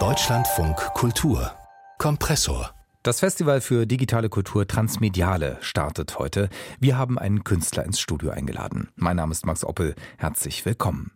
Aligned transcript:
Deutschlandfunk 0.00 0.76
Kultur 0.94 1.52
Kompressor 1.98 2.74
das 3.04 3.20
Festival 3.20 3.60
für 3.60 3.86
digitale 3.86 4.28
Kultur 4.28 4.66
Transmediale 4.66 5.58
startet 5.60 6.18
heute. 6.18 6.48
Wir 6.80 6.98
haben 6.98 7.20
einen 7.20 7.44
Künstler 7.44 7.84
ins 7.84 8.00
Studio 8.00 8.30
eingeladen. 8.30 8.88
Mein 8.96 9.16
Name 9.16 9.30
ist 9.30 9.46
Max 9.46 9.62
Oppel. 9.62 9.94
Herzlich 10.16 10.66
willkommen. 10.66 11.12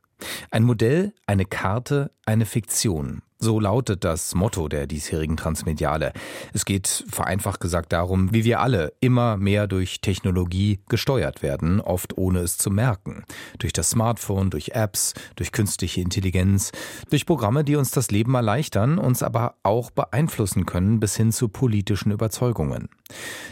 Ein 0.52 0.62
Modell, 0.62 1.14
eine 1.26 1.46
Karte, 1.46 2.12
eine 2.26 2.44
Fiktion. 2.46 3.22
So 3.40 3.60
lautet 3.60 4.02
das 4.02 4.34
Motto 4.34 4.66
der 4.66 4.88
diesjährigen 4.88 5.36
Transmediale. 5.36 6.12
Es 6.52 6.64
geht 6.64 7.04
vereinfacht 7.08 7.60
gesagt 7.60 7.92
darum, 7.92 8.32
wie 8.32 8.42
wir 8.42 8.58
alle 8.58 8.92
immer 8.98 9.36
mehr 9.36 9.68
durch 9.68 10.00
Technologie 10.00 10.80
gesteuert 10.88 11.40
werden, 11.40 11.80
oft 11.80 12.18
ohne 12.18 12.40
es 12.40 12.58
zu 12.58 12.68
merken. 12.68 13.22
Durch 13.58 13.72
das 13.72 13.90
Smartphone, 13.90 14.50
durch 14.50 14.70
Apps, 14.70 15.14
durch 15.36 15.52
künstliche 15.52 16.00
Intelligenz, 16.00 16.72
durch 17.10 17.26
Programme, 17.26 17.62
die 17.62 17.76
uns 17.76 17.92
das 17.92 18.10
Leben 18.10 18.34
erleichtern, 18.34 18.98
uns 18.98 19.22
aber 19.22 19.54
auch 19.62 19.92
beeinflussen 19.92 20.66
können 20.66 20.98
bis 20.98 21.14
hin 21.14 21.30
zu 21.30 21.48
politischen 21.48 22.10
Überzeugungen. 22.10 22.88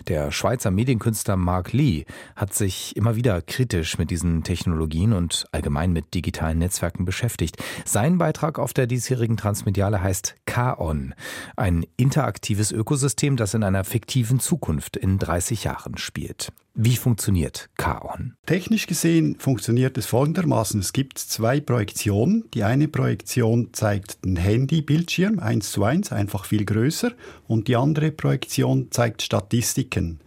Der 0.08 0.30
Schweizer 0.30 0.70
Medienkünstler 0.70 1.36
Mark 1.36 1.72
Lee 1.72 2.04
hat 2.36 2.54
sich 2.54 2.96
immer 2.96 3.16
wieder 3.16 3.42
kritisch 3.42 3.98
mit 3.98 4.10
diesen 4.10 4.42
Technologien 4.42 5.12
und 5.12 5.46
allgemein 5.52 5.92
mit 5.92 6.14
digitalen 6.14 6.58
Netzwerken 6.58 7.04
beschäftigt. 7.04 7.62
Sein 7.84 8.18
Beitrag 8.18 8.58
auf 8.58 8.72
der 8.72 8.86
diesjährigen 8.86 9.36
Transmediale 9.36 10.02
heißt 10.02 10.36
Kaon, 10.46 11.14
ein 11.56 11.86
interaktives 11.96 12.72
Ökosystem, 12.72 13.36
das 13.36 13.54
in 13.54 13.64
einer 13.64 13.84
fiktiven 13.84 14.40
Zukunft 14.40 14.96
in 14.96 15.18
30 15.18 15.64
Jahren 15.64 15.96
spielt. 15.96 16.52
Wie 16.78 16.96
funktioniert 16.96 17.70
Kaon? 17.78 18.34
Technisch 18.44 18.86
gesehen 18.86 19.36
funktioniert 19.38 19.96
es 19.96 20.04
folgendermaßen. 20.04 20.78
Es 20.78 20.92
gibt 20.92 21.18
zwei 21.18 21.58
Projektionen. 21.58 22.44
Die 22.52 22.64
eine 22.64 22.86
Projektion 22.86 23.70
zeigt 23.72 24.22
den 24.26 24.36
Handybildschirm 24.36 25.38
eins 25.38 25.72
zu 25.72 25.84
eins, 25.84 26.12
einfach 26.12 26.44
viel 26.44 26.66
größer. 26.66 27.12
Und 27.48 27.68
die 27.68 27.76
andere 27.76 28.10
Projektion 28.10 28.88
zeigt 28.90 29.22
Statistiken. 29.22 30.20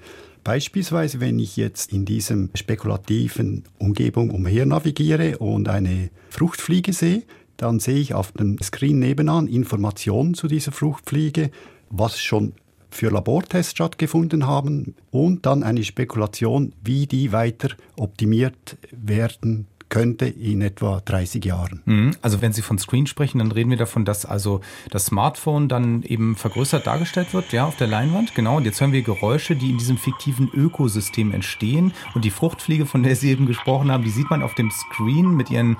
Beispielsweise, 0.43 1.19
wenn 1.19 1.37
ich 1.37 1.55
jetzt 1.55 1.93
in 1.93 2.05
diesem 2.05 2.49
spekulativen 2.55 3.65
Umgebung 3.77 4.31
umher 4.31 4.65
navigiere 4.65 5.37
und 5.37 5.69
eine 5.69 6.09
Fruchtfliege 6.31 6.93
sehe, 6.93 7.21
dann 7.57 7.79
sehe 7.79 7.99
ich 7.99 8.15
auf 8.15 8.31
dem 8.31 8.57
Screen 8.59 8.97
nebenan 8.97 9.45
Informationen 9.45 10.33
zu 10.33 10.47
dieser 10.47 10.71
Fruchtfliege, 10.71 11.51
was 11.91 12.19
schon 12.19 12.53
für 12.89 13.09
Labortests 13.09 13.71
stattgefunden 13.71 14.47
haben 14.47 14.95
und 15.11 15.45
dann 15.45 15.63
eine 15.63 15.83
Spekulation, 15.83 16.73
wie 16.83 17.07
die 17.07 17.31
weiter 17.31 17.69
optimiert 17.97 18.77
werden 18.91 19.67
könnte 19.89 20.27
in 20.27 20.61
etwa 20.61 21.01
30 21.03 21.43
Jahren. 21.43 21.81
Mhm. 21.85 22.15
Also 22.21 22.41
wenn 22.41 22.53
Sie 22.53 22.61
von 22.61 22.77
Screen 22.77 23.07
sprechen, 23.07 23.39
dann 23.39 23.51
reden 23.51 23.71
wir 23.71 23.77
davon, 23.77 24.05
dass 24.05 24.25
also 24.25 24.61
das 24.91 25.07
Smartphone 25.07 25.67
dann 25.67 26.03
eben 26.03 26.35
vergrößert 26.35 26.87
dargestellt 26.87 27.33
wird, 27.33 27.51
ja, 27.51 27.65
auf 27.65 27.75
der 27.75 27.87
Leinwand. 27.87 28.35
Genau. 28.35 28.57
Und 28.57 28.65
jetzt 28.65 28.79
hören 28.79 28.91
wir 28.91 29.01
Geräusche, 29.01 29.55
die 29.55 29.71
in 29.71 29.77
diesem 29.77 29.97
fiktiven 29.97 30.49
Ökosystem 30.53 31.33
entstehen. 31.33 31.91
Und 32.13 32.23
die 32.23 32.29
Fruchtfliege, 32.29 32.85
von 32.85 33.03
der 33.03 33.15
Sie 33.15 33.31
eben 33.31 33.47
gesprochen 33.47 33.91
haben, 33.91 34.03
die 34.03 34.11
sieht 34.11 34.29
man 34.29 34.43
auf 34.43 34.53
dem 34.53 34.71
Screen 34.71 35.35
mit 35.35 35.49
ihren 35.49 35.77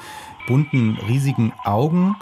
bunten, 0.47 0.97
riesigen 1.07 1.53
Augen 1.63 2.16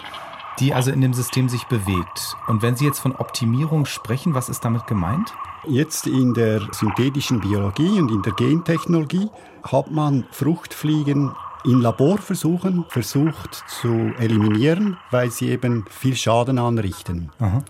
die 0.60 0.74
also 0.74 0.90
in 0.90 1.00
dem 1.00 1.14
System 1.14 1.48
sich 1.48 1.64
bewegt. 1.64 2.36
Und 2.46 2.62
wenn 2.62 2.76
Sie 2.76 2.84
jetzt 2.84 3.00
von 3.00 3.14
Optimierung 3.14 3.86
sprechen, 3.86 4.34
was 4.34 4.48
ist 4.48 4.64
damit 4.64 4.86
gemeint? 4.86 5.32
Jetzt 5.66 6.06
in 6.06 6.34
der 6.34 6.60
synthetischen 6.72 7.40
Biologie 7.40 8.00
und 8.00 8.10
in 8.10 8.22
der 8.22 8.32
Gentechnologie 8.32 9.28
hat 9.62 9.90
man 9.90 10.26
Fruchtfliegen 10.30 11.32
in 11.64 11.80
Laborversuchen 11.80 12.84
versucht 12.88 13.64
zu 13.66 14.12
eliminieren, 14.18 14.96
weil 15.10 15.30
sie 15.30 15.48
eben 15.48 15.84
viel 15.90 16.14
Schaden 16.14 16.58
anrichten. 16.58 17.30
Aha. 17.40 17.64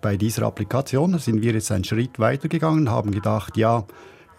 Bei 0.00 0.16
dieser 0.16 0.46
Applikation 0.46 1.18
sind 1.18 1.42
wir 1.42 1.52
jetzt 1.52 1.70
einen 1.70 1.84
Schritt 1.84 2.18
weitergegangen, 2.18 2.90
haben 2.90 3.12
gedacht, 3.12 3.56
ja, 3.56 3.84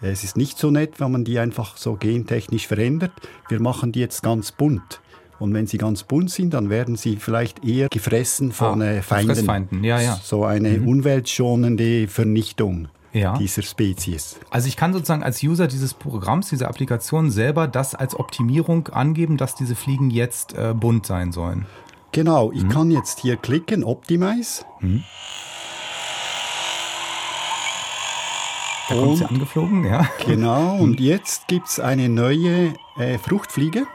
es 0.02 0.24
ist 0.24 0.36
nicht 0.36 0.58
so 0.58 0.72
nett, 0.72 1.00
wenn 1.00 1.12
man 1.12 1.24
die 1.24 1.38
einfach 1.40 1.78
so 1.78 1.96
gentechnisch 1.96 2.68
verändert. 2.68 3.12
Wir 3.50 3.62
machen 3.62 3.92
die 3.92 4.00
jetzt 4.00 4.24
ganz 4.24 4.52
bunt. 4.52 5.00
Und 5.42 5.56
wenn 5.56 5.66
sie 5.66 5.80
ganz 5.80 6.04
bunt 6.04 6.30
sind, 6.30 6.54
dann 6.54 6.70
werden 6.70 6.96
sie 6.96 7.16
vielleicht 7.16 7.66
eher 7.66 7.90
gefressen 7.90 8.52
von 8.52 8.82
ah, 8.82 8.86
äh, 8.86 9.02
Feinden. 9.02 9.36
Fressfeinden. 9.36 9.84
Ja, 9.84 10.00
ja. 10.00 10.20
So 10.22 10.46
eine 10.46 10.70
mhm. 10.70 10.88
umweltschonende 10.88 12.08
Vernichtung. 12.08 12.88
Ja. 13.14 13.38
dieser 13.38 13.62
Spezies. 13.62 14.40
Also 14.52 14.70
ich 14.70 14.78
kann 14.78 14.94
sozusagen 14.94 15.22
als 15.22 15.44
User 15.44 15.68
dieses 15.68 15.94
Programms, 15.94 16.48
dieser 16.48 16.70
Applikation 16.70 17.30
selber 17.30 17.68
das 17.68 17.94
als 17.94 18.18
Optimierung 18.18 18.88
angeben, 18.88 19.36
dass 19.36 19.54
diese 19.54 19.76
Fliegen 19.76 20.10
jetzt 20.12 20.54
äh, 20.54 20.74
bunt 20.74 21.08
sein 21.08 21.34
sollen. 21.34 21.66
Genau, 22.14 22.54
ich 22.54 22.64
mhm. 22.64 22.70
kann 22.70 22.90
jetzt 22.90 23.20
hier 23.20 23.36
klicken, 23.36 23.84
Optimize. 23.84 24.64
Mhm. 24.80 25.04
Da 28.88 28.96
kommt 28.96 29.18
sie 29.18 29.26
angeflogen, 29.26 29.84
ja. 29.84 30.08
Genau, 30.26 30.78
und 30.78 31.02
jetzt 31.02 31.50
gibt 31.50 31.68
es 31.68 31.82
eine 31.82 32.08
neue 32.08 32.74
äh, 32.98 33.18
Fruchtfliege 33.18 33.88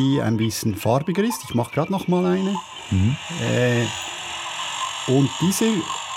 die 0.00 0.20
ein 0.20 0.36
bisschen 0.36 0.74
farbiger 0.74 1.22
ist. 1.22 1.44
Ich 1.48 1.54
mache 1.54 1.72
gerade 1.72 1.92
noch 1.92 2.08
mal 2.08 2.24
eine. 2.24 2.56
Mhm. 2.90 3.16
Äh, 3.42 3.84
und 5.06 5.30
diese 5.40 5.66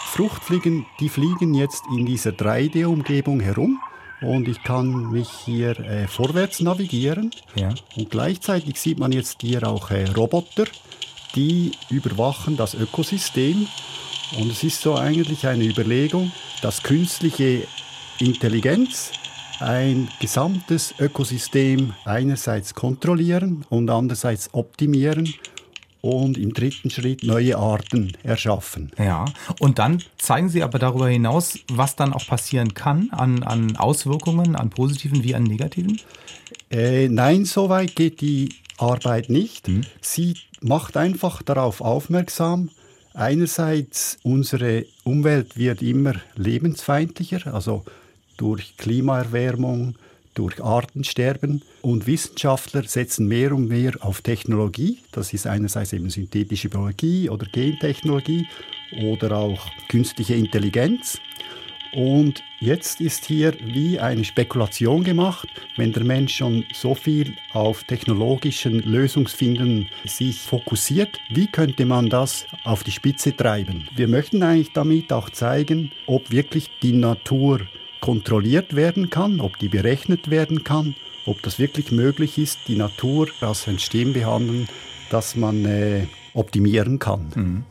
Fruchtfliegen, 0.08 0.86
die 1.00 1.10
fliegen 1.10 1.54
jetzt 1.54 1.84
in 1.96 2.06
dieser 2.06 2.32
3D-Umgebung 2.32 3.40
herum 3.40 3.80
und 4.22 4.48
ich 4.48 4.64
kann 4.64 5.12
mich 5.12 5.30
hier 5.30 5.80
äh, 5.80 6.08
vorwärts 6.08 6.62
navigieren. 6.62 7.32
Ja. 7.56 7.74
Und 7.96 8.10
gleichzeitig 8.10 8.80
sieht 8.80 9.00
man 9.00 9.12
jetzt 9.12 9.42
hier 9.42 9.68
auch 9.68 9.92
äh, 9.92 10.06
Roboter, 10.06 10.66
die 11.36 11.72
überwachen 11.90 12.56
das 12.56 12.74
Ökosystem. 12.76 13.68
Und 14.40 14.52
es 14.52 14.64
ist 14.64 14.82
so 14.82 14.96
eigentlich 14.96 15.46
eine 15.48 15.66
Überlegung, 15.66 16.32
dass 16.62 16.84
künstliche 16.84 17.68
Intelligenz 18.20 19.12
ein 19.60 20.10
gesamtes 20.20 20.94
Ökosystem 21.00 21.94
einerseits 22.06 22.74
kontrollieren 22.74 23.66
und 23.70 23.90
andererseits 23.90 24.50
optimieren 24.54 25.34
und 26.02 26.38
im 26.38 26.54
dritten 26.54 26.90
Schritt 26.90 27.24
neue 27.24 27.58
Arten 27.58 28.12
erschaffen. 28.24 28.92
Ja, 28.98 29.26
und 29.60 29.80
dann 29.80 30.04
zeigen 30.18 30.50
Sie 30.50 30.62
aber 30.62 30.78
darüber 30.78 31.08
hinaus, 31.08 31.58
was 31.72 31.96
dann 31.96 32.12
auch 32.12 32.28
passieren 32.28 32.74
kann 32.74 33.10
an, 33.12 33.44
an 33.44 33.78
Auswirkungen, 33.78 34.56
an 34.58 34.70
positiven 34.70 35.24
wie 35.24 35.34
an 35.34 35.44
negativen? 35.44 36.00
Äh, 36.70 37.08
nein, 37.08 37.46
so 37.46 37.70
weit 37.70 37.96
geht 37.96 38.20
die 38.20 38.50
Arbeit 38.78 39.30
nicht. 39.30 39.68
Hm. 39.68 39.84
Sie 40.02 40.36
macht 40.60 40.98
einfach 40.98 41.42
darauf 41.42 41.80
aufmerksam, 41.80 42.70
einerseits 43.14 44.18
unsere 44.24 44.86
Umwelt 45.04 45.58
wird 45.58 45.82
immer 45.82 46.16
lebensfeindlicher, 46.36 47.54
also 47.54 47.86
durch 48.38 48.76
Klimaerwärmung, 48.78 49.96
durch 50.34 50.64
Artensterben. 50.64 51.62
Und 51.82 52.08
Wissenschaftler 52.08 52.84
setzen 52.84 53.28
mehr 53.28 53.54
und 53.54 53.68
mehr 53.68 53.94
auf 54.02 54.22
Technologie. 54.22 55.00
Das 55.12 55.34
ist 55.34 55.48
einerseits 55.48 55.94
eben 55.94 56.10
synthetische 56.10 56.70
Biologie 56.70 57.30
oder 57.30 57.46
Gentechnologie 57.46 58.48
oder 59.02 59.38
auch 59.38 59.68
künstliche 59.90 60.36
Intelligenz. 60.36 61.20
Und 61.94 62.44
jetzt 62.60 63.02
ist 63.02 63.26
hier 63.26 63.54
wie 63.64 64.00
eine 64.00 64.24
Spekulation 64.24 65.04
gemacht, 65.04 65.48
wenn 65.78 65.92
der 65.92 66.04
Mensch 66.04 66.36
schon 66.36 66.66
so 66.74 66.96
viel 66.96 67.36
auf 67.52 67.84
technologischen 67.84 68.80
Lösungsfinden 68.80 69.88
sich 70.04 70.40
fokussiert, 70.40 71.20
wie 71.30 71.46
könnte 71.46 71.86
man 71.86 72.10
das 72.10 72.48
auf 72.64 72.84
die 72.84 72.92
Spitze 72.92 73.36
treiben? 73.36 73.88
Wir 73.96 74.08
möchten 74.08 74.42
eigentlich 74.42 74.74
damit 74.74 75.14
auch 75.14 75.30
zeigen, 75.30 75.92
ob 76.08 76.32
wirklich 76.32 76.72
die 76.82 76.94
Natur 76.94 77.62
kontrolliert 78.04 78.76
werden 78.76 79.10
kann, 79.10 79.40
ob 79.40 79.58
die 79.60 79.70
berechnet 79.70 80.30
werden 80.30 80.66
kann, 80.66 80.94
ob 81.26 81.42
das 81.42 81.58
wirklich 81.58 81.94
möglich 81.94 82.38
ist, 82.38 82.60
die 82.68 82.76
Natur 82.76 83.30
als 83.40 83.66
ein 83.66 83.78
System 83.78 84.12
behandeln, 84.12 84.68
das 85.10 85.38
man 85.38 85.64
äh, 85.64 86.08
optimieren 86.34 87.00
kann. 87.00 87.32
Mhm. 87.34 87.64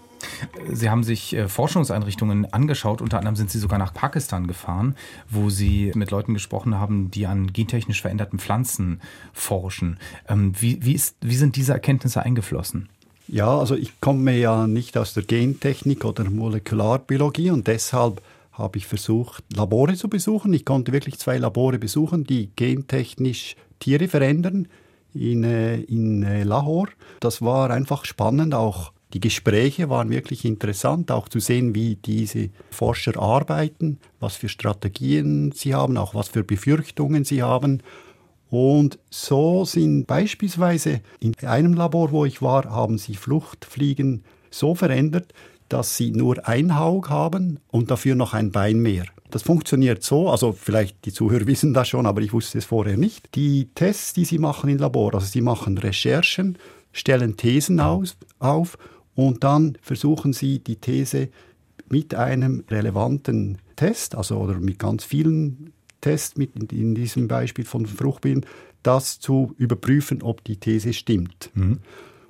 Sie 0.72 0.88
haben 0.88 1.04
sich 1.04 1.34
äh, 1.34 1.48
Forschungseinrichtungen 1.48 2.50
angeschaut, 2.50 3.02
unter 3.02 3.18
anderem 3.18 3.36
sind 3.36 3.50
Sie 3.50 3.58
sogar 3.58 3.78
nach 3.78 3.92
Pakistan 3.92 4.46
gefahren, 4.46 4.96
wo 5.28 5.50
Sie 5.50 5.92
mit 5.94 6.10
Leuten 6.10 6.32
gesprochen 6.32 6.80
haben, 6.80 7.10
die 7.10 7.26
an 7.26 7.52
gentechnisch 7.52 8.00
veränderten 8.00 8.38
Pflanzen 8.38 9.02
forschen. 9.34 9.98
Ähm, 10.30 10.54
wie, 10.58 10.82
wie, 10.82 10.94
ist, 10.94 11.16
wie 11.20 11.36
sind 11.36 11.56
diese 11.56 11.74
Erkenntnisse 11.74 12.22
eingeflossen? 12.22 12.88
Ja, 13.28 13.58
also 13.58 13.74
ich 13.74 14.00
komme 14.00 14.34
ja 14.38 14.66
nicht 14.66 14.96
aus 14.96 15.12
der 15.12 15.24
Gentechnik 15.24 16.06
oder 16.06 16.24
Molekularbiologie 16.24 17.50
und 17.50 17.66
deshalb 17.66 18.22
habe 18.52 18.78
ich 18.78 18.86
versucht, 18.86 19.44
Labore 19.54 19.94
zu 19.94 20.08
besuchen. 20.08 20.52
Ich 20.52 20.64
konnte 20.64 20.92
wirklich 20.92 21.18
zwei 21.18 21.38
Labore 21.38 21.78
besuchen, 21.78 22.24
die 22.24 22.50
gentechnisch 22.54 23.56
Tiere 23.78 24.08
verändern 24.08 24.68
in, 25.14 25.44
äh, 25.44 25.80
in 25.80 26.22
äh, 26.22 26.44
Lahore. 26.44 26.90
Das 27.20 27.42
war 27.42 27.70
einfach 27.70 28.04
spannend, 28.04 28.54
auch 28.54 28.92
die 29.12 29.20
Gespräche 29.20 29.90
waren 29.90 30.08
wirklich 30.08 30.44
interessant, 30.44 31.10
auch 31.10 31.28
zu 31.28 31.38
sehen, 31.38 31.74
wie 31.74 31.96
diese 31.96 32.48
Forscher 32.70 33.20
arbeiten, 33.20 33.98
was 34.20 34.36
für 34.36 34.48
Strategien 34.48 35.52
sie 35.52 35.74
haben, 35.74 35.98
auch 35.98 36.14
was 36.14 36.28
für 36.28 36.44
Befürchtungen 36.44 37.24
sie 37.24 37.42
haben. 37.42 37.82
Und 38.48 38.98
so 39.10 39.64
sind 39.64 40.06
beispielsweise 40.06 41.00
in 41.20 41.34
einem 41.42 41.74
Labor, 41.74 42.10
wo 42.10 42.24
ich 42.24 42.40
war, 42.40 42.64
haben 42.64 42.96
sie 42.96 43.14
Fluchtfliegen 43.14 44.24
so 44.50 44.74
verändert, 44.74 45.32
dass 45.72 45.96
sie 45.96 46.10
nur 46.10 46.46
ein 46.46 46.78
Haug 46.78 47.08
haben 47.08 47.58
und 47.68 47.90
dafür 47.90 48.14
noch 48.14 48.34
ein 48.34 48.50
Bein 48.50 48.78
mehr. 48.80 49.04
Das 49.30 49.42
funktioniert 49.42 50.02
so, 50.02 50.28
also 50.28 50.52
vielleicht 50.52 51.04
die 51.06 51.12
Zuhörer 51.12 51.46
wissen 51.46 51.72
das 51.72 51.88
schon, 51.88 52.06
aber 52.06 52.20
ich 52.20 52.32
wusste 52.32 52.58
es 52.58 52.66
vorher 52.66 52.98
nicht. 52.98 53.34
Die 53.34 53.70
Tests, 53.74 54.12
die 54.12 54.26
sie 54.26 54.38
machen 54.38 54.68
im 54.68 54.78
Labor, 54.78 55.14
also 55.14 55.26
sie 55.26 55.40
machen 55.40 55.78
Recherchen, 55.78 56.58
stellen 56.92 57.36
Thesen 57.38 57.80
aus, 57.80 58.16
auf 58.38 58.76
und 59.14 59.44
dann 59.44 59.78
versuchen 59.80 60.34
sie 60.34 60.58
die 60.58 60.76
These 60.76 61.28
mit 61.88 62.14
einem 62.14 62.64
relevanten 62.70 63.58
Test, 63.76 64.14
also 64.14 64.38
oder 64.38 64.58
mit 64.58 64.78
ganz 64.78 65.04
vielen 65.04 65.72
Tests, 66.02 66.36
mit 66.36 66.54
in 66.72 66.94
diesem 66.94 67.28
Beispiel 67.28 67.64
von 67.64 67.86
Fruchtbienen, 67.86 68.44
das 68.82 69.20
zu 69.20 69.54
überprüfen, 69.56 70.22
ob 70.22 70.44
die 70.44 70.56
These 70.56 70.92
stimmt. 70.92 71.50
Mhm. 71.54 71.78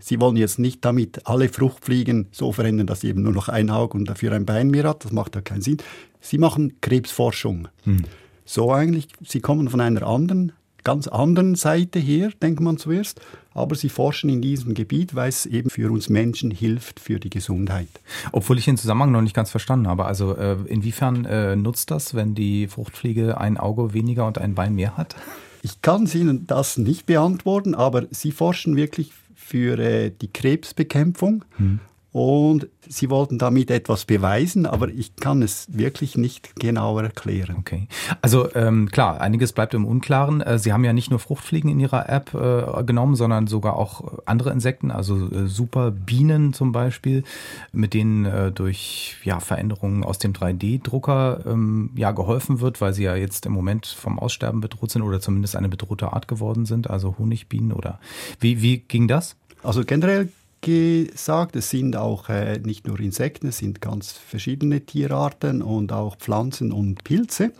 Sie 0.02 0.20
wollen 0.20 0.36
jetzt 0.36 0.58
nicht 0.58 0.84
damit 0.84 1.26
alle 1.28 1.48
Fruchtfliegen 1.48 2.26
so 2.32 2.50
verändern, 2.50 2.88
dass 2.88 3.02
sie 3.02 3.08
eben 3.08 3.22
nur 3.22 3.32
noch 3.32 3.48
ein 3.48 3.70
Auge 3.70 3.96
und 3.96 4.06
dafür 4.06 4.32
ein 4.32 4.44
Bein 4.44 4.68
mehr 4.68 4.82
hat. 4.84 5.04
Das 5.04 5.12
macht 5.12 5.36
ja 5.36 5.40
keinen 5.40 5.62
Sinn. 5.62 5.76
Sie 6.20 6.38
machen 6.38 6.80
Krebsforschung. 6.80 7.68
Hm. 7.84 8.02
So 8.44 8.72
eigentlich, 8.72 9.06
sie 9.24 9.40
kommen 9.40 9.68
von 9.68 9.80
einer 9.80 10.04
anderen, 10.04 10.52
ganz 10.82 11.06
anderen 11.06 11.54
Seite 11.54 12.00
her, 12.00 12.30
denkt 12.42 12.60
man 12.60 12.78
zuerst, 12.78 13.20
aber 13.54 13.76
sie 13.76 13.88
forschen 13.88 14.28
in 14.28 14.42
diesem 14.42 14.74
Gebiet, 14.74 15.14
weil 15.14 15.28
es 15.28 15.46
eben 15.46 15.70
für 15.70 15.92
uns 15.92 16.08
Menschen 16.08 16.50
hilft, 16.50 16.98
für 16.98 17.20
die 17.20 17.30
Gesundheit. 17.30 17.88
Obwohl 18.32 18.58
ich 18.58 18.64
den 18.64 18.76
Zusammenhang 18.76 19.12
noch 19.12 19.22
nicht 19.22 19.36
ganz 19.36 19.50
verstanden 19.50 19.86
habe. 19.86 20.06
Also 20.06 20.34
äh, 20.34 20.56
inwiefern 20.66 21.24
äh, 21.26 21.54
nutzt 21.54 21.92
das, 21.92 22.14
wenn 22.14 22.34
die 22.34 22.66
Fruchtfliege 22.66 23.40
ein 23.40 23.56
Auge 23.56 23.94
weniger 23.94 24.26
und 24.26 24.38
ein 24.38 24.56
Bein 24.56 24.74
mehr 24.74 24.96
hat? 24.96 25.14
Ich 25.62 25.80
kann 25.80 26.10
Ihnen 26.12 26.48
das 26.48 26.76
nicht 26.76 27.06
beantworten, 27.06 27.76
aber 27.76 28.06
Sie 28.10 28.32
forschen 28.32 28.74
wirklich 28.74 29.12
für 29.52 29.78
äh, 29.78 30.10
die 30.10 30.32
Krebsbekämpfung. 30.32 31.44
Hm. 31.58 31.80
Und 32.12 32.68
sie 32.86 33.08
wollten 33.08 33.38
damit 33.38 33.70
etwas 33.70 34.04
beweisen, 34.04 34.66
aber 34.66 34.88
ich 34.88 35.16
kann 35.16 35.40
es 35.40 35.66
wirklich 35.70 36.18
nicht 36.18 36.56
genauer 36.56 37.04
erklären. 37.04 37.56
Okay. 37.58 37.88
Also 38.20 38.54
ähm, 38.54 38.90
klar, 38.90 39.22
einiges 39.22 39.54
bleibt 39.54 39.72
im 39.72 39.86
Unklaren. 39.86 40.42
Äh, 40.42 40.58
sie 40.58 40.74
haben 40.74 40.84
ja 40.84 40.92
nicht 40.92 41.10
nur 41.10 41.18
Fruchtfliegen 41.18 41.70
in 41.70 41.80
Ihrer 41.80 42.10
App 42.10 42.34
äh, 42.34 42.84
genommen, 42.84 43.14
sondern 43.14 43.46
sogar 43.46 43.76
auch 43.76 44.18
andere 44.26 44.50
Insekten, 44.50 44.90
also 44.90 45.30
äh, 45.30 45.46
Superbienen 45.46 46.52
zum 46.52 46.72
Beispiel, 46.72 47.24
mit 47.72 47.94
denen 47.94 48.26
äh, 48.26 48.52
durch 48.52 49.16
ja, 49.24 49.40
Veränderungen 49.40 50.04
aus 50.04 50.18
dem 50.18 50.34
3D-Drucker 50.34 51.46
ähm, 51.46 51.90
ja, 51.96 52.10
geholfen 52.10 52.60
wird, 52.60 52.82
weil 52.82 52.92
sie 52.92 53.04
ja 53.04 53.16
jetzt 53.16 53.46
im 53.46 53.52
Moment 53.52 53.86
vom 53.86 54.18
Aussterben 54.18 54.60
bedroht 54.60 54.90
sind 54.90 55.00
oder 55.00 55.20
zumindest 55.20 55.56
eine 55.56 55.70
bedrohte 55.70 56.12
Art 56.12 56.28
geworden 56.28 56.66
sind, 56.66 56.90
also 56.90 57.16
Honigbienen 57.18 57.72
oder 57.72 58.00
wie, 58.38 58.60
wie 58.60 58.80
ging 58.80 59.08
das? 59.08 59.36
Also 59.62 59.84
generell 59.84 60.28
gesagt, 60.60 61.56
es 61.56 61.70
sind 61.70 61.96
auch 61.96 62.28
äh, 62.28 62.58
nicht 62.58 62.86
nur 62.86 62.98
Insekten, 63.00 63.48
es 63.48 63.58
sind 63.58 63.80
ganz 63.80 64.12
verschiedene 64.12 64.80
Tierarten 64.80 65.62
und 65.62 65.92
auch 65.92 66.16
Pflanzen 66.16 66.72
und 66.72 67.04
Pilze. 67.04 67.52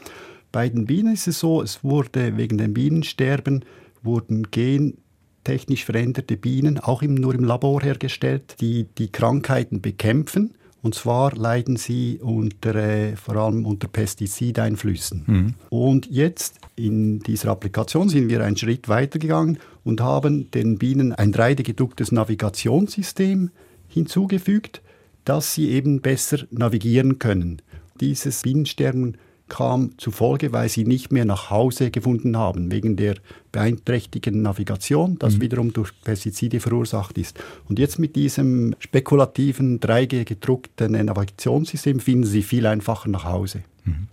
Bei 0.52 0.68
den 0.68 0.86
Bienen 0.86 1.14
ist 1.14 1.28
es 1.28 1.40
so, 1.40 1.62
es 1.62 1.82
wurde 1.82 2.36
wegen 2.36 2.58
dem 2.58 2.74
Bienensterben 2.74 3.64
wurden 4.02 4.50
gentechnisch 4.50 5.84
veränderte 5.84 6.36
Bienen 6.36 6.78
auch 6.78 7.02
im, 7.02 7.14
nur 7.14 7.34
im 7.34 7.44
Labor 7.44 7.82
hergestellt, 7.82 8.56
die 8.60 8.86
die 8.98 9.10
Krankheiten 9.10 9.80
bekämpfen. 9.80 10.54
Und 10.82 10.96
zwar 10.96 11.34
leiden 11.36 11.76
sie 11.76 12.18
unter, 12.20 12.74
äh, 12.74 13.14
vor 13.14 13.36
allem 13.36 13.66
unter 13.66 13.86
Pestizideinflüssen. 13.86 15.24
Mhm. 15.26 15.54
Und 15.70 16.10
jetzt 16.10 16.58
in 16.74 17.20
dieser 17.20 17.50
Applikation 17.52 18.08
sind 18.08 18.28
wir 18.28 18.42
einen 18.42 18.56
Schritt 18.56 18.88
weitergegangen 18.88 19.58
und 19.84 20.00
haben 20.00 20.50
den 20.50 20.78
Bienen 20.78 21.12
ein 21.12 21.32
3D-gedrucktes 21.32 22.12
Navigationssystem 22.12 23.50
hinzugefügt, 23.88 24.82
dass 25.24 25.54
sie 25.54 25.70
eben 25.70 26.00
besser 26.00 26.38
navigieren 26.50 27.20
können. 27.20 27.62
Dieses 28.00 28.42
Bienensterben 28.42 29.18
kam 29.52 29.90
zufolge, 29.98 30.54
weil 30.54 30.70
sie 30.70 30.84
nicht 30.84 31.12
mehr 31.12 31.26
nach 31.26 31.50
Hause 31.50 31.90
gefunden 31.90 32.38
haben, 32.38 32.72
wegen 32.72 32.96
der 32.96 33.16
beeinträchtigten 33.52 34.40
Navigation, 34.40 35.18
das 35.18 35.36
mhm. 35.36 35.40
wiederum 35.42 35.72
durch 35.74 35.92
Pestizide 36.02 36.58
verursacht 36.58 37.18
ist. 37.18 37.38
Und 37.68 37.78
jetzt 37.78 37.98
mit 37.98 38.16
diesem 38.16 38.74
spekulativen 38.78 39.78
3G 39.78 40.24
gedruckten 40.24 40.92
Navigationssystem 40.92 42.00
finden 42.00 42.24
sie 42.24 42.42
viel 42.42 42.64
einfacher 42.66 43.10
nach 43.10 43.24
Hause. 43.24 43.62
Mhm. 43.84 44.08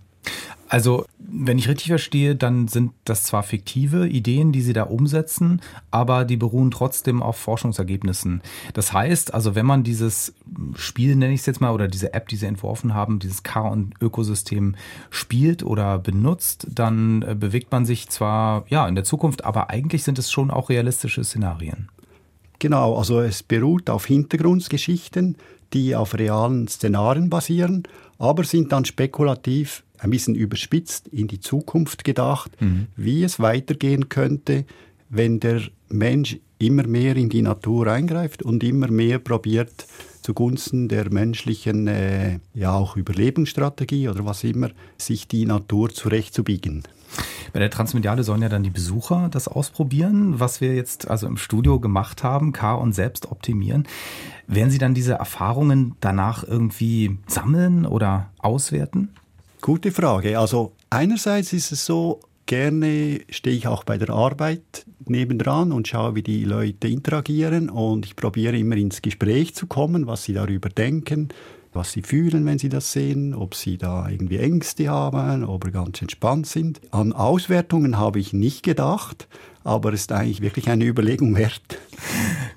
Also, 0.70 1.04
wenn 1.18 1.58
ich 1.58 1.68
richtig 1.68 1.88
verstehe, 1.88 2.36
dann 2.36 2.68
sind 2.68 2.92
das 3.04 3.24
zwar 3.24 3.42
fiktive 3.42 4.06
Ideen, 4.06 4.52
die 4.52 4.62
Sie 4.62 4.72
da 4.72 4.84
umsetzen, 4.84 5.62
aber 5.90 6.24
die 6.24 6.36
beruhen 6.36 6.70
trotzdem 6.70 7.24
auf 7.24 7.36
Forschungsergebnissen. 7.38 8.40
Das 8.72 8.92
heißt, 8.92 9.34
also 9.34 9.56
wenn 9.56 9.66
man 9.66 9.82
dieses 9.82 10.32
Spiel, 10.76 11.16
nenne 11.16 11.34
ich 11.34 11.40
es 11.40 11.46
jetzt 11.46 11.60
mal, 11.60 11.72
oder 11.72 11.88
diese 11.88 12.14
App, 12.14 12.28
die 12.28 12.36
Sie 12.36 12.46
entworfen 12.46 12.94
haben, 12.94 13.18
dieses 13.18 13.42
Car- 13.42 13.72
und 13.72 13.94
Ökosystem 14.00 14.76
spielt 15.10 15.64
oder 15.64 15.98
benutzt, 15.98 16.68
dann 16.70 17.22
äh, 17.22 17.34
bewegt 17.34 17.72
man 17.72 17.84
sich 17.84 18.08
zwar 18.08 18.64
ja 18.68 18.86
in 18.86 18.94
der 18.94 19.02
Zukunft, 19.02 19.44
aber 19.44 19.70
eigentlich 19.70 20.04
sind 20.04 20.20
es 20.20 20.30
schon 20.30 20.52
auch 20.52 20.68
realistische 20.68 21.24
Szenarien. 21.24 21.88
Genau, 22.60 22.96
also 22.96 23.20
es 23.20 23.42
beruht 23.42 23.90
auf 23.90 24.06
Hintergrundgeschichten, 24.06 25.34
die 25.72 25.96
auf 25.96 26.16
realen 26.16 26.68
Szenarien 26.68 27.28
basieren, 27.28 27.82
aber 28.20 28.44
sind 28.44 28.70
dann 28.70 28.84
spekulativ 28.84 29.82
ein 30.00 30.10
bisschen 30.10 30.34
überspitzt 30.34 31.08
in 31.08 31.28
die 31.28 31.40
Zukunft 31.40 32.04
gedacht, 32.04 32.50
mhm. 32.60 32.86
wie 32.96 33.22
es 33.22 33.40
weitergehen 33.40 34.08
könnte, 34.08 34.64
wenn 35.08 35.40
der 35.40 35.62
Mensch 35.88 36.38
immer 36.58 36.86
mehr 36.86 37.16
in 37.16 37.28
die 37.28 37.42
Natur 37.42 37.86
eingreift 37.88 38.42
und 38.42 38.62
immer 38.62 38.88
mehr 38.88 39.18
probiert, 39.18 39.86
zugunsten 40.22 40.88
der 40.88 41.10
menschlichen 41.10 41.86
äh, 41.86 42.38
ja 42.54 42.72
auch 42.72 42.96
Überlebensstrategie 42.96 44.08
oder 44.08 44.24
was 44.24 44.44
immer, 44.44 44.70
sich 44.98 45.26
die 45.26 45.46
Natur 45.46 45.90
zurechtzubiegen. 45.90 46.84
Bei 47.52 47.58
der 47.58 47.70
Transmediale 47.70 48.22
sollen 48.22 48.42
ja 48.42 48.48
dann 48.48 48.62
die 48.62 48.70
Besucher 48.70 49.28
das 49.30 49.48
ausprobieren, 49.48 50.38
was 50.38 50.60
wir 50.60 50.74
jetzt 50.74 51.10
also 51.10 51.26
im 51.26 51.36
Studio 51.36 51.80
gemacht 51.80 52.22
haben, 52.22 52.52
K 52.52 52.74
und 52.74 52.92
selbst 52.92 53.32
optimieren. 53.32 53.88
Werden 54.46 54.70
Sie 54.70 54.78
dann 54.78 54.94
diese 54.94 55.14
Erfahrungen 55.14 55.96
danach 56.00 56.44
irgendwie 56.44 57.18
sammeln 57.26 57.86
oder 57.86 58.30
auswerten? 58.38 59.10
Gute 59.60 59.92
Frage. 59.92 60.38
Also 60.38 60.72
einerseits 60.88 61.52
ist 61.52 61.70
es 61.70 61.84
so, 61.84 62.20
gerne 62.46 63.20
stehe 63.28 63.54
ich 63.54 63.66
auch 63.66 63.84
bei 63.84 63.98
der 63.98 64.10
Arbeit 64.10 64.86
nebendran 65.04 65.70
und 65.70 65.86
schaue, 65.86 66.14
wie 66.14 66.22
die 66.22 66.44
Leute 66.44 66.88
interagieren 66.88 67.68
und 67.68 68.06
ich 68.06 68.16
probiere 68.16 68.56
immer 68.56 68.76
ins 68.76 69.02
Gespräch 69.02 69.54
zu 69.54 69.66
kommen, 69.66 70.06
was 70.06 70.24
sie 70.24 70.32
darüber 70.32 70.70
denken, 70.70 71.28
was 71.74 71.92
sie 71.92 72.02
fühlen, 72.02 72.46
wenn 72.46 72.58
sie 72.58 72.70
das 72.70 72.92
sehen, 72.92 73.34
ob 73.34 73.54
sie 73.54 73.76
da 73.76 74.08
irgendwie 74.08 74.38
Ängste 74.38 74.88
haben, 74.88 75.44
sie 75.44 75.70
ganz 75.70 76.00
entspannt 76.00 76.46
sind. 76.46 76.80
An 76.90 77.12
Auswertungen 77.12 77.98
habe 77.98 78.18
ich 78.18 78.32
nicht 78.32 78.62
gedacht, 78.62 79.28
aber 79.62 79.92
es 79.92 80.02
ist 80.02 80.12
eigentlich 80.12 80.40
wirklich 80.40 80.70
eine 80.70 80.86
Überlegung 80.86 81.36
wert. 81.36 81.78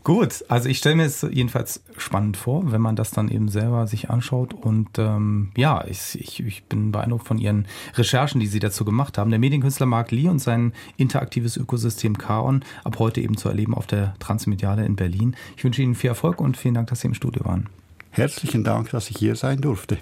Gut, 0.04 0.44
also 0.50 0.68
ich 0.68 0.80
stelle 0.80 0.96
mir 0.96 1.06
es 1.06 1.26
jedenfalls 1.32 1.82
spannend 1.98 2.36
vor, 2.36 2.74
wenn 2.74 2.82
man 2.82 2.98
das 2.98 3.12
dann 3.12 3.30
eben 3.30 3.48
selber 3.48 3.88
sich 3.88 4.10
anschaut. 4.10 4.54
Und 4.54 4.90
ähm, 4.98 5.52
ja, 5.56 5.86
ich, 5.88 6.20
ich, 6.20 6.46
ich 6.46 6.64
bin 6.66 6.92
beeindruckt 6.92 7.26
von 7.26 7.38
Ihren 7.38 7.68
Recherchen, 7.96 8.42
die 8.42 8.48
Sie 8.48 8.60
dazu 8.60 8.84
gemacht 8.84 9.18
haben. 9.18 9.30
Der 9.30 9.40
Medienkünstler 9.40 9.86
Marc 9.86 10.12
Lee 10.12 10.28
und 10.28 10.40
sein 10.40 10.74
interaktives 10.98 11.56
Ökosystem 11.56 12.18
Kaon 12.18 12.66
ab 12.84 13.00
heute 13.00 13.22
eben 13.22 13.38
zu 13.38 13.48
erleben 13.48 13.74
auf 13.74 13.88
der 13.88 14.16
Transmediale 14.20 14.86
in 14.86 14.98
Berlin. 14.98 15.38
Ich 15.56 15.64
wünsche 15.64 15.82
Ihnen 15.82 15.96
viel 15.96 16.10
Erfolg 16.10 16.42
und 16.42 16.58
vielen 16.58 16.74
Dank, 16.74 16.90
dass 16.90 17.00
Sie 17.00 17.08
im 17.08 17.14
Studio 17.14 17.46
waren. 17.46 17.70
Herzlichen 18.12 18.66
Dank, 18.66 18.90
dass 18.90 19.10
ich 19.10 19.18
hier 19.18 19.38
sein 19.38 19.62
durfte. 19.62 19.98